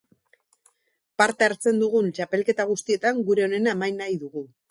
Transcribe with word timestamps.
Parte 1.21 1.47
hartzen 1.49 1.83
dugun 1.83 2.09
txapelketa 2.19 2.67
guztietan 2.71 3.23
gure 3.31 3.47
onena 3.51 3.77
eman 3.77 4.03
nahi 4.05 4.19
dugu. 4.25 4.47